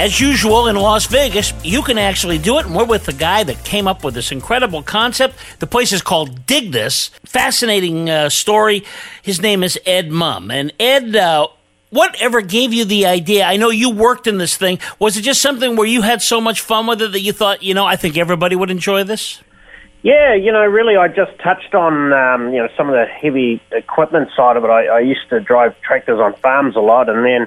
[0.00, 3.44] As usual in Las Vegas, you can actually do it, and we're with the guy
[3.44, 5.34] that came up with this incredible concept.
[5.58, 7.08] The place is called Dig This.
[7.26, 8.82] Fascinating uh, story.
[9.20, 10.50] His name is Ed Mumm.
[10.50, 11.48] And Ed, uh,
[11.90, 13.44] whatever gave you the idea?
[13.44, 14.78] I know you worked in this thing.
[14.98, 17.62] Was it just something where you had so much fun with it that you thought,
[17.62, 19.42] you know, I think everybody would enjoy this?
[20.02, 23.60] Yeah, you know, really, I just touched on um, you know some of the heavy
[23.70, 24.70] equipment side of it.
[24.70, 27.46] I, I used to drive tractors on farms a lot, and then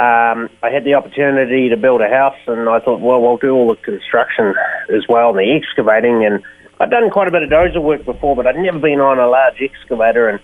[0.00, 3.50] um, I had the opportunity to build a house, and I thought, well, we'll do
[3.50, 4.54] all the construction
[4.88, 6.24] as well, and the excavating.
[6.24, 6.42] And
[6.80, 9.28] I'd done quite a bit of dozer work before, but I'd never been on a
[9.28, 10.30] large excavator.
[10.30, 10.40] And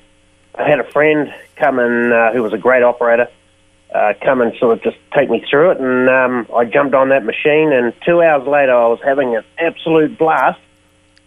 [0.56, 3.28] I had a friend come in uh, who was a great operator,
[3.94, 5.80] uh, come and sort of just take me through it.
[5.80, 9.44] And um, I jumped on that machine, and two hours later, I was having an
[9.58, 10.60] absolute blast.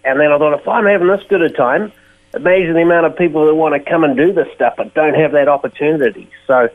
[0.04, 1.92] And then I thought, if I'm having this good a time,
[2.36, 5.16] imagine the amount of people that want to come and do this stuff but don't
[5.16, 6.30] have that opportunity.
[6.46, 6.70] So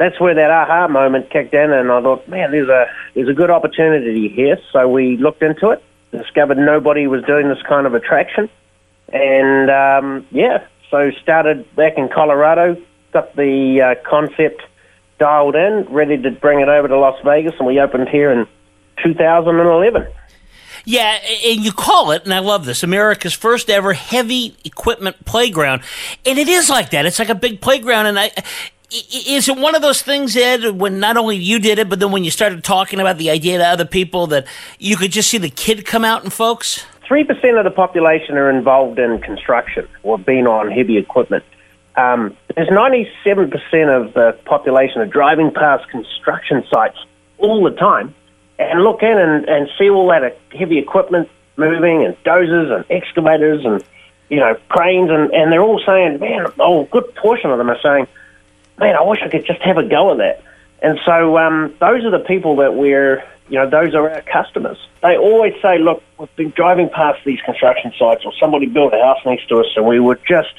[0.00, 3.34] that's where that aha moment kicked in, and I thought, man, there's a there's a
[3.34, 4.56] good opportunity here.
[4.72, 8.48] So we looked into it, discovered nobody was doing this kind of attraction,
[9.12, 14.62] and um, yeah, so started back in Colorado, got the uh, concept
[15.18, 18.46] dialed in, ready to bring it over to Las Vegas, and we opened here in
[19.04, 20.06] 2011.
[20.86, 25.82] Yeah, and you call it, and I love this, America's first ever heavy equipment playground.
[26.24, 27.04] And it is like that.
[27.04, 28.30] It's like a big playground, and I
[28.92, 32.10] is it one of those things, Ed, when not only you did it, but then
[32.10, 34.46] when you started talking about the idea to other people that
[34.78, 36.84] you could just see the kid come out and folks?
[37.08, 41.44] 3% of the population are involved in construction or been on heavy equipment.
[41.96, 43.10] Um, there's 97%
[43.88, 46.96] of the population are driving past construction sites
[47.38, 48.14] all the time
[48.58, 53.64] and look in and, and see all that heavy equipment moving and dozers and excavators
[53.64, 53.82] and,
[54.28, 55.10] you know, cranes.
[55.10, 58.06] And, and they're all saying, man, oh, good portion of them are saying,
[58.80, 60.42] man, I wish I could just have a go at that.
[60.82, 64.78] And so um, those are the people that we're, you know, those are our customers.
[65.02, 68.98] They always say, look, we've been driving past these construction sites or somebody built a
[68.98, 70.54] house next to us and we were just,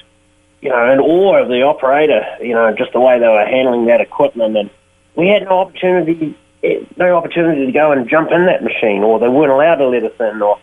[0.62, 3.86] you know, in awe of the operator, you know, just the way they were handling
[3.86, 4.56] that equipment.
[4.56, 4.70] And
[5.16, 6.38] we had no opportunity,
[6.98, 10.04] no opportunity to go and jump in that machine or they weren't allowed to let
[10.04, 10.60] us in or,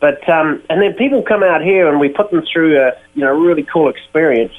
[0.00, 3.22] but, um, and then people come out here and we put them through a, you
[3.22, 4.52] know, really cool experience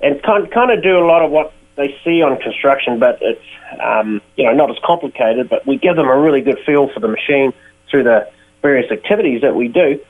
[0.00, 3.42] and kind, kind of do a lot of what they see on construction, but it's
[3.82, 5.48] um, you know not as complicated.
[5.48, 7.52] But we give them a really good feel for the machine
[7.90, 8.28] through the
[8.62, 10.00] various activities that we do,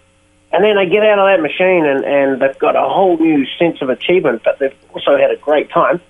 [0.53, 3.47] and then they get out of that machine and, and they've got a whole new
[3.59, 4.43] sense of achievement.
[4.45, 6.01] But they've also had a great time,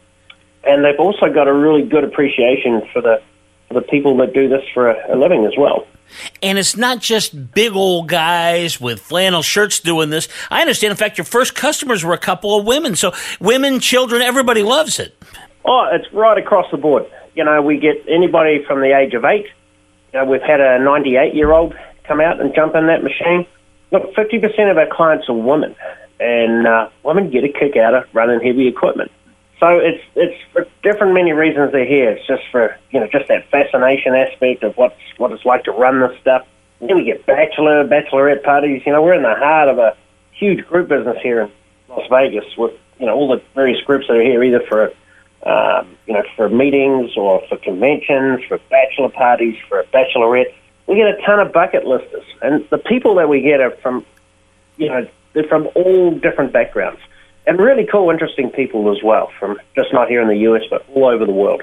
[0.65, 3.22] and they've also got a really good appreciation for the
[3.69, 5.86] for the people that do this for a, a living as well.
[6.42, 10.28] And it's not just big old guys with flannel shirts doing this.
[10.50, 10.91] I understand.
[10.91, 12.97] In fact, your first customers were a couple of women.
[12.97, 15.16] So women, children, everybody loves it.
[15.65, 17.07] Oh, it's right across the board.
[17.35, 19.47] You know, we get anybody from the age of eight.
[20.13, 23.47] You know, we've had a 98 year old come out and jump in that machine.
[23.91, 25.75] Look, 50% of our clients are women,
[26.21, 29.11] and uh, women get a kick out of running heavy equipment.
[29.61, 32.11] So it's it's for different many reasons they're here.
[32.11, 35.73] It's just for you know just that fascination aspect of what's what it's like to
[35.73, 36.47] run this stuff.
[36.81, 38.83] And then we get bachelor bachelorette parties.
[38.85, 39.97] You know, we're in the heart of a
[40.33, 41.53] huge group business here in
[41.89, 44.93] Las Vegas with you know all the various groups that are here either for
[45.44, 50.53] um, you know, for meetings or for conventions, for bachelor parties, for a bachelorette.
[50.86, 54.04] We get a ton of bucket listers, and the people that we get are from,
[54.77, 57.01] you know, they're from all different backgrounds,
[57.47, 60.63] and really cool, interesting people as well, from just not here in the U.S.
[60.71, 61.63] but all over the world.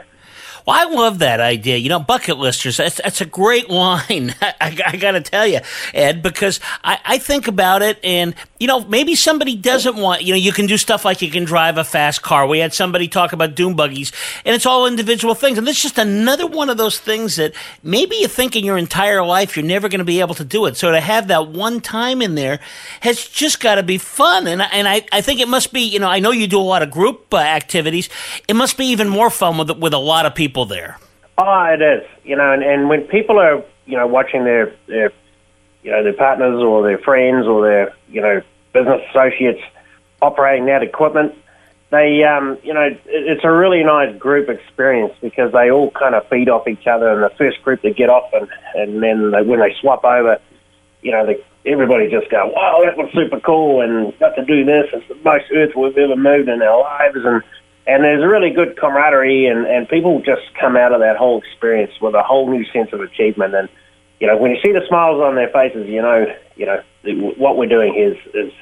[0.66, 1.78] Well, I love that idea.
[1.78, 4.36] You know, bucket listers, that's, that's a great line.
[4.42, 5.60] I, I got to tell you,
[5.94, 10.34] Ed, because I, I think about it and, you know, maybe somebody doesn't want, you
[10.34, 12.46] know, you can do stuff like you can drive a fast car.
[12.46, 14.12] We had somebody talk about dune buggies
[14.46, 15.58] and it's all individual things.
[15.58, 18.78] And this is just another one of those things that maybe you think in your
[18.78, 20.78] entire life you're never going to be able to do it.
[20.78, 22.60] So to have that one time in there
[23.02, 24.48] has just got to be fun.
[24.48, 26.62] And, and I, I think it must be, you know, I know you do a
[26.62, 28.10] lot of group uh, activities.
[28.48, 30.98] It must be even more fun with, with a lot of people people there.
[31.38, 32.06] Oh, it is.
[32.26, 35.12] You know, and, and when people are, you know, watching their, their
[35.82, 38.42] you know, their partners or their friends or their, you know,
[38.74, 39.62] business associates
[40.22, 41.34] operating that equipment.
[41.90, 46.16] They, um, you know, it, it's a really nice group experience because they all kind
[46.16, 47.10] of feed off each other.
[47.10, 50.38] And the first group that get off, and and then they, when they swap over,
[51.02, 54.64] you know, they, everybody just go, "Wow, that was super cool!" and got to do
[54.64, 54.88] this.
[54.94, 57.42] It's the most earth we've ever moved in our lives, and
[57.88, 61.92] and there's really good camaraderie, and and people just come out of that whole experience
[62.02, 63.56] with a whole new sense of achievement.
[63.56, 63.70] And
[64.20, 66.26] you know, when you see the smiles on their faces, you know,
[66.56, 66.82] you know,
[67.38, 68.54] what we're doing is is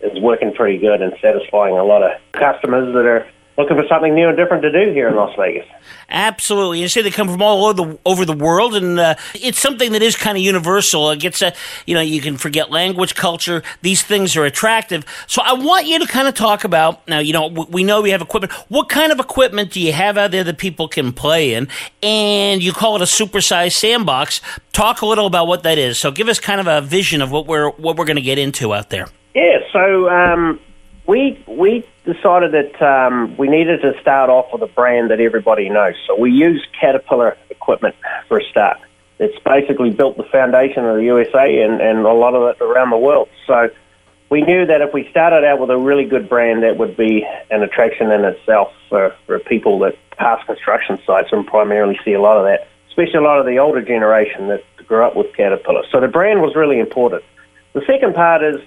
[0.00, 3.26] is working pretty good and satisfying a lot of customers that are
[3.58, 5.66] looking for something new and different to do here in Las Vegas.
[6.08, 6.80] Absolutely.
[6.80, 9.92] You say they come from all over the, over the world, and uh, it's something
[9.92, 11.10] that is kind of universal.
[11.10, 11.52] It gets a,
[11.86, 13.62] you know, you can forget language, culture.
[13.82, 15.04] These things are attractive.
[15.26, 17.18] So I want you to kind of talk about now.
[17.18, 18.52] You know, we know we have equipment.
[18.68, 21.68] What kind of equipment do you have out there that people can play in?
[22.02, 24.40] And you call it a supersized sandbox.
[24.72, 25.98] Talk a little about what that is.
[25.98, 28.38] So give us kind of a vision of what we're what we're going to get
[28.38, 29.08] into out there.
[29.34, 29.58] Yeah.
[29.72, 30.60] So um,
[31.06, 35.68] we we decided that um, we needed to start off with a brand that everybody
[35.68, 35.94] knows.
[36.06, 37.94] So we use Caterpillar equipment
[38.28, 38.78] for a start.
[39.18, 42.90] It's basically built the foundation of the USA and, and a lot of it around
[42.90, 43.28] the world.
[43.46, 43.70] So
[44.28, 47.26] we knew that if we started out with a really good brand, that would be
[47.50, 52.20] an attraction in itself for, for people that pass construction sites and primarily see a
[52.20, 55.84] lot of that, especially a lot of the older generation that grew up with Caterpillar.
[55.90, 57.22] So the brand was really important.
[57.72, 58.60] The second part is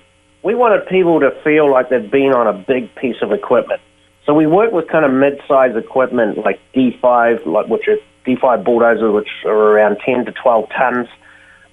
[0.43, 3.81] we wanted people to feel like they've been on a big piece of equipment.
[4.25, 9.13] So we work with kind of mid-size equipment like D5, like which are D5 bulldozers,
[9.13, 11.07] which are around 10 to 12 tons.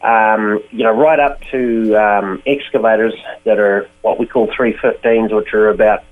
[0.02, 3.14] Um, you know, right up to um, excavators
[3.44, 6.04] that are what we call 315s, which are about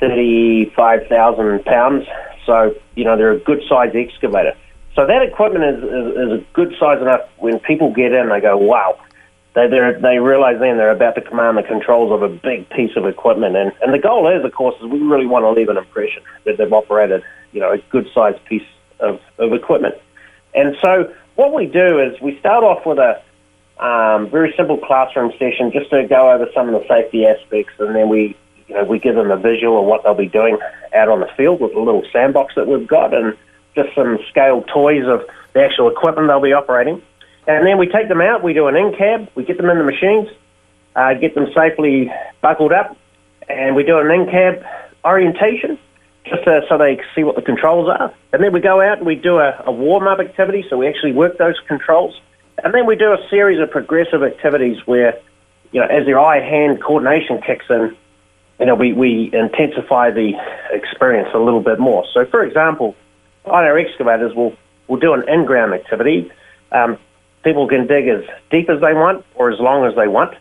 [0.00, 2.06] 35,000 pounds.
[2.46, 4.56] So, you know, they're a good size excavator.
[4.96, 8.40] So that equipment is, is, is a good size enough when people get in, they
[8.40, 8.98] go, wow,
[9.54, 13.06] they they realize then they're about to command the controls of a big piece of
[13.06, 15.76] equipment, and and the goal is, of course, is we really want to leave an
[15.76, 18.66] impression that they've operated, you know, a good sized piece
[19.00, 19.96] of of equipment.
[20.54, 23.20] And so what we do is we start off with a
[23.84, 27.94] um, very simple classroom session just to go over some of the safety aspects, and
[27.94, 28.36] then we
[28.68, 30.58] you know we give them a visual of what they'll be doing
[30.94, 33.36] out on the field with a little sandbox that we've got, and
[33.74, 37.02] just some scale toys of the actual equipment they'll be operating.
[37.46, 39.78] And then we take them out, we do an in cab, we get them in
[39.78, 40.28] the machines,
[40.94, 42.96] uh, get them safely buckled up,
[43.48, 44.64] and we do an in cab
[45.04, 45.78] orientation
[46.24, 48.12] just uh, so they see what the controls are.
[48.32, 50.86] And then we go out and we do a, a warm up activity, so we
[50.86, 52.18] actually work those controls.
[52.62, 55.18] And then we do a series of progressive activities where,
[55.72, 57.96] you know, as their eye hand coordination kicks in,
[58.58, 60.32] you know, we, we intensify the
[60.70, 62.04] experience a little bit more.
[62.12, 62.94] So, for example,
[63.46, 64.54] on our excavators, we'll,
[64.86, 66.30] we'll do an in ground activity.
[66.70, 66.98] Um,
[67.42, 70.34] people can dig as deep as they want or as long as they want.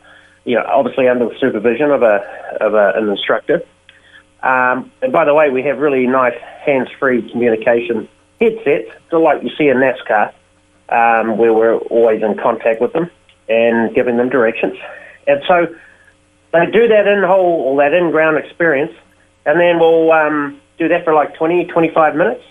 [0.46, 3.62] You know, obviously under the supervision of a of a, an instructor.
[4.42, 8.07] Um, and by the way, we have really nice hands-free communication
[8.40, 10.34] headsets, so like you see in NASCAR,
[10.90, 13.12] um, where we're always in contact with them
[13.50, 14.78] and giving them directions.
[15.28, 15.75] And so
[16.54, 18.94] they do that in hole or that in ground experience,
[19.45, 22.44] and then we'll um, do that for like 20, 25 minutes.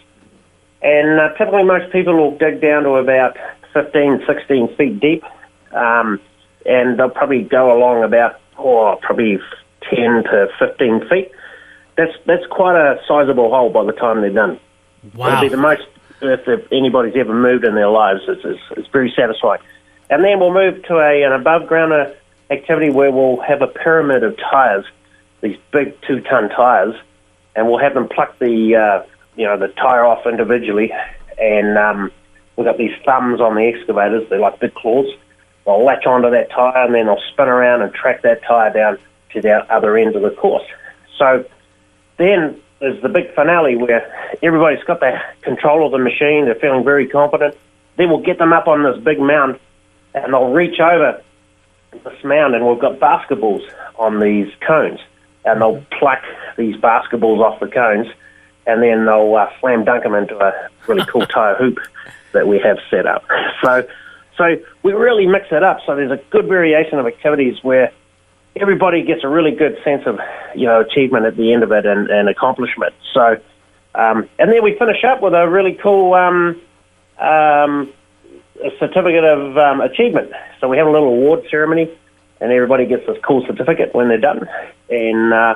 [0.82, 3.36] And uh, typically, most people will dig down to about
[3.72, 5.24] 15, 16 feet deep,
[5.72, 6.20] um,
[6.66, 9.38] and they'll probably go along about oh, probably
[9.82, 11.32] 10 to 15 feet.
[11.96, 14.60] That's that's quite a sizable hole by the time they're done.
[15.14, 15.28] Wow.
[15.28, 15.82] It'll be the most
[16.22, 18.20] earth if anybody's ever moved in their lives.
[18.28, 19.60] It's, it's, it's very satisfying.
[20.10, 22.10] And then we'll move to a, an above ground uh,
[22.50, 24.84] activity where we'll have a pyramid of tires,
[25.40, 26.94] these big two ton tires,
[27.54, 29.06] and we'll have them pluck the uh,
[29.36, 30.92] you know the tire off individually,
[31.38, 32.10] and um,
[32.58, 34.28] We've got these thumbs on the excavators.
[34.28, 35.06] They're like big claws.
[35.64, 38.98] They'll latch onto that tyre and then they'll spin around and track that tyre down
[39.32, 40.66] to the other end of the course.
[41.18, 41.44] So
[42.16, 44.12] then there's the big finale where
[44.42, 46.46] everybody's got their control of the machine.
[46.46, 47.56] They're feeling very confident.
[47.96, 49.60] Then we'll get them up on this big mound
[50.12, 51.22] and they'll reach over
[51.92, 53.62] this mound and we've got basketballs
[54.00, 54.98] on these cones
[55.44, 56.24] and they'll pluck
[56.56, 58.08] these basketballs off the cones
[58.68, 61.78] and then they'll uh, slam dunk them into a really cool tire hoop
[62.32, 63.24] that we have set up.
[63.64, 63.88] So,
[64.36, 65.80] so we really mix it up.
[65.84, 67.90] So there's a good variation of activities where
[68.54, 70.20] everybody gets a really good sense of
[70.54, 72.94] you know achievement at the end of it and, and accomplishment.
[73.12, 73.40] So,
[73.96, 76.60] um, and then we finish up with a really cool um,
[77.18, 77.92] um,
[78.64, 80.30] a certificate of um, achievement.
[80.60, 81.90] So we have a little award ceremony,
[82.40, 84.48] and everybody gets this cool certificate when they're done,
[84.88, 85.54] and uh,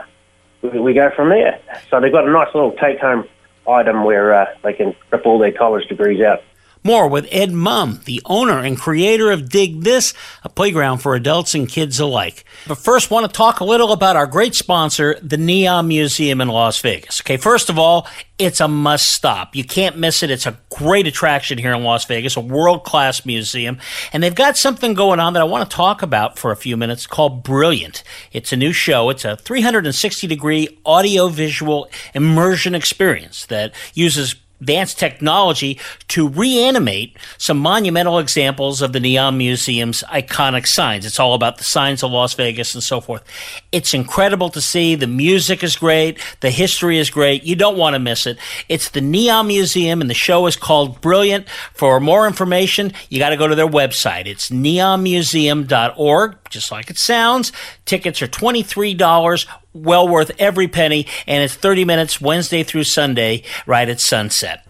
[0.63, 1.61] we, we go from there.
[1.91, 3.27] So they've got a nice little take home
[3.69, 6.43] item where uh, they can rip all their college degrees out
[6.85, 11.55] More with Ed Mumm, the owner and creator of Dig This, a playground for adults
[11.55, 12.45] and kids alike.
[12.67, 16.49] But first, want to talk a little about our great sponsor, the Neon Museum in
[16.49, 17.21] Las Vegas.
[17.21, 19.55] Okay, first of all, it's a must stop.
[19.55, 20.31] You can't miss it.
[20.31, 23.79] It's a great attraction here in Las Vegas, a world class museum.
[24.13, 26.77] And they've got something going on that I want to talk about for a few
[26.77, 28.03] minutes called Brilliant.
[28.33, 29.09] It's a new show.
[29.11, 37.59] It's a 360 degree audio visual immersion experience that uses advanced technology to reanimate some
[37.59, 41.05] monumental examples of the Neon Museum's iconic signs.
[41.05, 43.25] It's all about the signs of Las Vegas and so forth.
[43.73, 44.95] It's incredible to see.
[44.95, 46.21] The music is great.
[46.41, 47.43] The history is great.
[47.43, 48.39] You don't want to miss it.
[48.69, 51.49] It's the Neon Museum, and the show is called Brilliant.
[51.75, 54.27] For more information, you got to go to their website.
[54.27, 57.51] It's neonmuseum.org, just like it sounds.
[57.85, 63.89] Tickets are $23 well worth every penny, and it's 30 minutes Wednesday through Sunday, right
[63.89, 64.67] at sunset.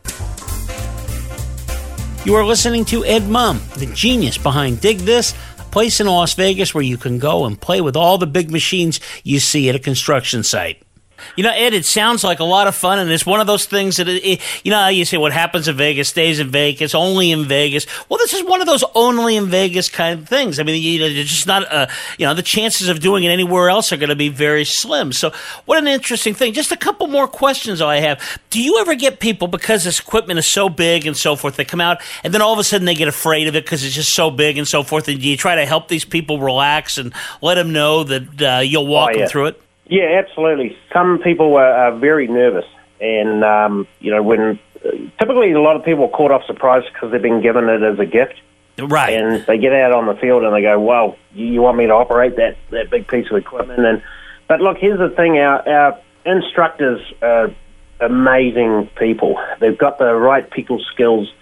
[2.24, 6.34] You are listening to Ed Mumm, the genius behind Dig This, a place in Las
[6.34, 9.74] Vegas where you can go and play with all the big machines you see at
[9.74, 10.80] a construction site.
[11.36, 13.64] You know, Ed, it sounds like a lot of fun, and it's one of those
[13.66, 16.94] things that, it, it, you know, you say what happens in Vegas stays in Vegas,
[16.94, 17.86] only in Vegas.
[18.08, 20.58] Well, this is one of those only in Vegas kind of things.
[20.58, 21.86] I mean, you know, it's just not, uh,
[22.18, 25.12] you know, the chances of doing it anywhere else are going to be very slim.
[25.12, 25.32] So,
[25.66, 26.52] what an interesting thing.
[26.52, 28.20] Just a couple more questions I have.
[28.50, 31.64] Do you ever get people, because this equipment is so big and so forth, they
[31.64, 33.94] come out and then all of a sudden they get afraid of it because it's
[33.94, 36.98] just so big and so forth, and do you try to help these people relax
[36.98, 39.18] and let them know that uh, you'll walk Oh, yeah.
[39.20, 39.62] them through it?
[39.86, 40.76] Yeah, absolutely.
[40.92, 42.64] Some people are, are very nervous,
[43.00, 44.58] and um, you know, when
[45.18, 47.98] typically a lot of people are caught off surprise because they've been given it as
[47.98, 48.40] a gift,
[48.78, 49.12] Right.
[49.14, 51.86] and they get out on the field and they go, "Well, you, you want me
[51.86, 54.02] to operate that that big piece of equipment?" And
[54.48, 57.50] but look, here's the thing: our our instructors are
[58.00, 59.38] amazing people.
[59.60, 61.32] They've got the right people skills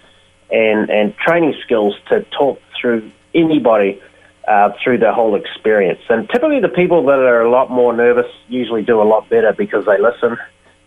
[0.49, 4.01] and and training skills to talk through anybody
[4.47, 6.01] uh, through the whole experience.
[6.09, 9.53] And typically, the people that are a lot more nervous usually do a lot better
[9.53, 10.37] because they listen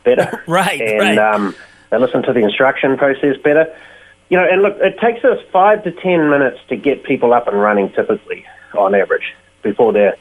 [0.04, 0.42] better.
[0.48, 1.18] Right, and right.
[1.18, 1.54] Um,
[1.90, 3.74] they listen to the instruction process better.
[4.28, 7.46] You know, and look, it takes us five to ten minutes to get people up
[7.46, 8.44] and running, typically
[8.76, 10.16] on average, before they're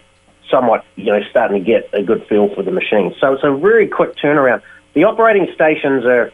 [0.50, 3.16] somewhat, you know, starting to get a good feel for the machine.
[3.20, 4.62] So it's a very quick turnaround.
[4.94, 6.32] The operating stations are,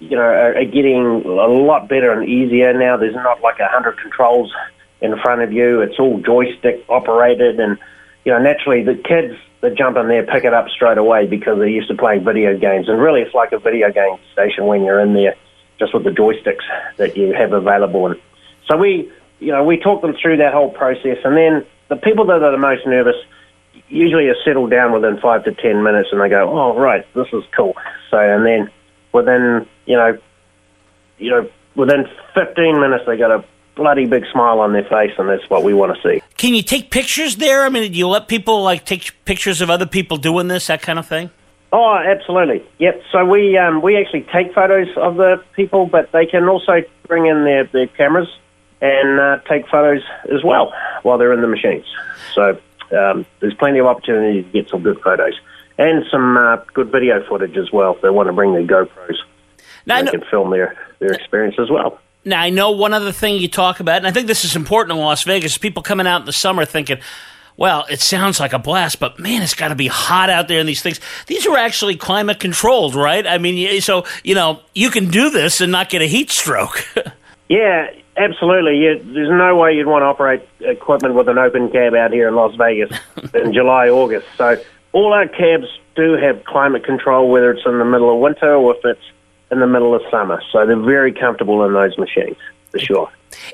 [0.00, 2.96] you know, are, are getting a lot better and easier now.
[2.96, 4.52] There's not like a hundred controls
[5.00, 5.80] in front of you.
[5.80, 7.78] It's all joystick operated, and
[8.24, 11.58] you know, naturally the kids that jump in there pick it up straight away because
[11.58, 12.88] they're used to playing video games.
[12.88, 15.34] And really, it's like a video game station when you're in there,
[15.78, 16.64] just with the joysticks
[16.96, 18.06] that you have available.
[18.06, 18.20] And
[18.68, 22.26] so we, you know, we talk them through that whole process, and then the people
[22.26, 23.16] that are the most nervous
[23.88, 27.26] usually are settled down within five to ten minutes, and they go, "Oh, right, this
[27.32, 27.74] is cool."
[28.10, 28.70] So, and then
[29.12, 30.18] within, you know,
[31.18, 35.28] you know, within fifteen minutes, they got a bloody big smile on their face, and
[35.28, 36.22] that's what we want to see.
[36.36, 37.64] Can you take pictures there?
[37.64, 40.82] I mean, do you let people like take pictures of other people doing this, that
[40.82, 41.30] kind of thing?
[41.72, 42.64] Oh, absolutely.
[42.78, 43.02] Yep.
[43.12, 47.26] So we um, we actually take photos of the people, but they can also bring
[47.26, 48.28] in their, their cameras
[48.80, 50.72] and uh, take photos as well
[51.02, 51.84] while they're in the machines.
[52.34, 52.58] So
[52.96, 55.38] um, there's plenty of opportunity to get some good photos
[55.78, 57.94] and some uh, good video footage as well.
[57.94, 59.16] If they want to bring their GoPros,
[59.86, 62.00] Now, they know, can film their, their experience as well.
[62.24, 64.98] Now, I know one other thing you talk about, and I think this is important
[64.98, 65.56] in Las Vegas.
[65.56, 66.98] People coming out in the summer thinking,
[67.56, 70.60] well, it sounds like a blast, but man, it's got to be hot out there
[70.60, 71.00] in these things.
[71.26, 73.26] These are actually climate controlled, right?
[73.26, 76.84] I mean, so, you know, you can do this and not get a heat stroke.
[77.50, 78.78] Yeah, absolutely.
[78.78, 82.28] You, there's no way you'd want to operate equipment with an open cab out here
[82.28, 82.96] in Las Vegas
[83.34, 84.28] in July, August.
[84.38, 84.56] So
[84.92, 88.76] all our cabs do have climate control, whether it's in the middle of winter or
[88.76, 89.02] if it's
[89.50, 90.42] in the middle of summer.
[90.52, 92.36] So they're very comfortable in those machines,
[92.70, 93.10] for sure.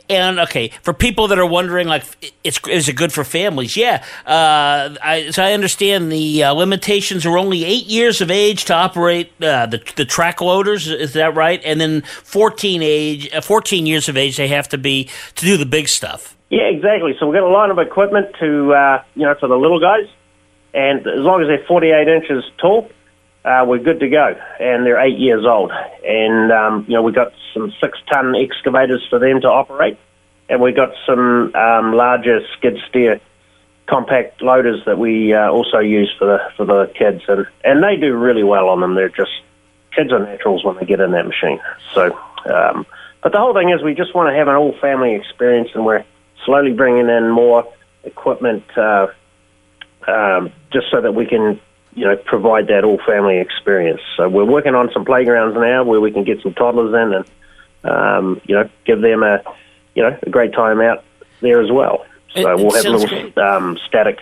[0.08, 2.04] And okay, for people that are wondering, like,
[2.42, 3.76] it's is it good for families?
[3.76, 4.04] Yeah.
[4.26, 8.74] Uh, I, as I understand, the uh, limitations are only eight years of age to
[8.74, 10.88] operate uh, the the track loaders.
[10.88, 11.60] Is that right?
[11.64, 15.56] And then fourteen age, uh, fourteen years of age, they have to be to do
[15.56, 16.36] the big stuff.
[16.50, 17.14] Yeah, exactly.
[17.18, 20.06] So we've got a line of equipment to, uh, you know, for the little guys.
[20.74, 22.88] And as long as they're 48 inches tall,
[23.46, 24.34] uh, we're good to go.
[24.60, 25.70] And they're eight years old.
[26.04, 29.98] And, um, you know, we've got some six ton excavators for them to operate.
[30.48, 33.20] And we've got some um, larger skid steer
[33.86, 37.22] compact loaders that we uh, also use for the, for the kids.
[37.28, 38.94] And, and they do really well on them.
[38.94, 39.30] They're just
[39.96, 41.58] kids are naturals when they get in that machine.
[41.94, 42.16] So,
[42.52, 42.86] um,
[43.22, 45.84] but the whole thing is we just want to have an all family experience, and
[45.86, 46.04] we're
[46.44, 47.64] slowly bringing in more
[48.04, 49.06] equipment uh,
[50.06, 51.58] um, just so that we can,
[51.96, 54.00] you know, provide that all family experience.
[54.16, 57.24] So we're working on some playgrounds now where we can get some toddlers in and
[57.84, 59.42] um, you know, give them a,
[59.94, 61.02] you know, a great time out
[61.40, 62.04] there as well.
[62.34, 64.20] So It- it we'll have little um, static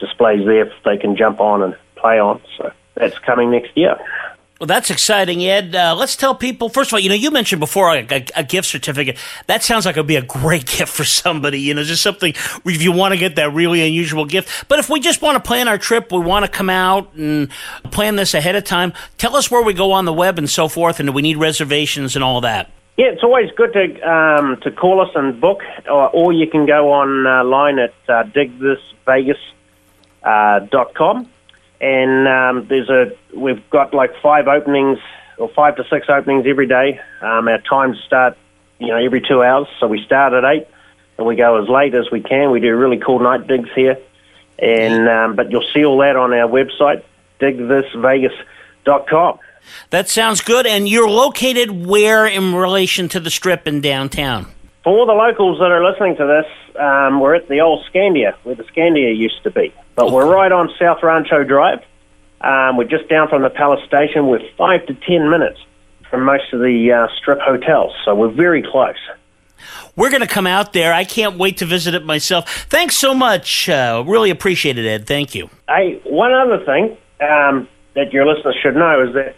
[0.00, 2.40] displays there they can jump on and play on.
[2.58, 3.96] So that's coming next year.
[4.64, 5.76] Well, that's exciting, Ed.
[5.76, 6.70] Uh, let's tell people.
[6.70, 9.18] First of all, you know, you mentioned before a, a, a gift certificate.
[9.46, 11.60] That sounds like it'd be a great gift for somebody.
[11.60, 12.30] You know, just something
[12.64, 14.66] if you want to get that really unusual gift.
[14.68, 17.50] But if we just want to plan our trip, we want to come out and
[17.90, 18.94] plan this ahead of time.
[19.18, 21.36] Tell us where we go on the web and so forth, and do we need
[21.36, 22.70] reservations and all that.
[22.96, 26.64] Yeah, it's always good to um, to call us and book, or, or you can
[26.64, 29.36] go online at uh, digthisvegas.com.
[30.22, 31.28] Uh, dot com.
[31.84, 34.98] And um, there's a we've got like five openings
[35.36, 36.98] or five to six openings every day.
[37.20, 38.38] Um, our times start,
[38.78, 39.68] you know, every two hours.
[39.78, 40.66] So we start at eight
[41.18, 42.50] and we go as late as we can.
[42.50, 43.98] We do really cool night digs here,
[44.58, 47.02] and um, but you'll see all that on our website,
[47.40, 49.38] digthisvegas.com.
[49.90, 50.66] That sounds good.
[50.66, 54.46] And you're located where in relation to the strip in downtown?
[54.84, 58.54] For the locals that are listening to this, um, we're at the old Scandia, where
[58.54, 59.72] the Scandia used to be.
[59.94, 61.80] But we're right on South Rancho Drive.
[62.40, 64.26] Um, we're just down from the Palace Station.
[64.26, 65.58] We're five to ten minutes
[66.10, 68.96] from most of the uh, strip hotels, so we're very close.
[69.96, 70.92] We're going to come out there.
[70.92, 72.66] I can't wait to visit it myself.
[72.68, 73.68] Thanks so much.
[73.68, 75.06] Uh, really appreciate it, Ed.
[75.06, 75.48] Thank you.
[75.68, 79.36] Hey, one other thing um, that your listeners should know is that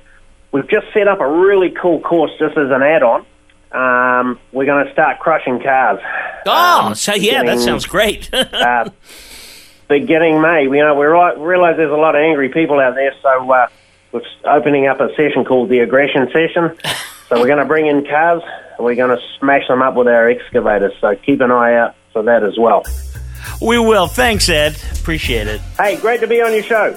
[0.53, 3.25] we've just set up a really cool course just as an add-on.
[3.73, 6.01] Um, we're going to start crushing cars.
[6.47, 8.33] Oh, Um, so yeah, that sounds great.
[8.35, 8.89] uh,
[9.89, 10.65] beginning May.
[10.65, 13.69] You know, we realize there's a lot of angry people out there, so uh,
[14.13, 16.77] we're opening up a session called the aggression session.
[17.29, 18.43] so we're going to bring in cars
[18.77, 20.93] and we're going to smash them up with our excavators.
[21.01, 22.85] So keep an eye out for that as well.
[23.61, 24.07] we will.
[24.07, 24.77] Thanks, Ed.
[25.01, 25.61] Appreciate it.
[25.79, 26.97] Hey, great to be on your show.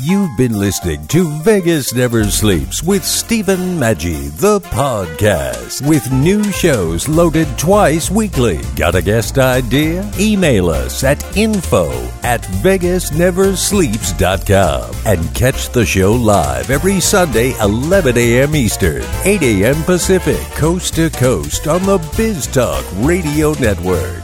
[0.00, 7.06] You've been listening to Vegas Never Sleeps with Stephen Maggi, the podcast, with new shows
[7.08, 8.60] loaded twice weekly.
[8.74, 10.10] Got a guest idea?
[10.18, 11.92] Email us at info
[12.24, 18.56] at vegasneversleeps.com and catch the show live every Sunday, 11 a.m.
[18.56, 19.80] Eastern, 8 a.m.
[19.84, 24.23] Pacific, coast to coast on the Biz Talk Radio Network.